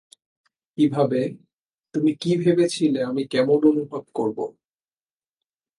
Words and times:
কিভাবে-- 0.77 1.35
তুমি 1.95 2.11
কি 2.15 2.31
ভেবেছিলে 2.37 2.99
আমি 3.03 3.23
কেমন 3.27 3.59
অনুভব 3.65 4.03
করব? 4.13 4.37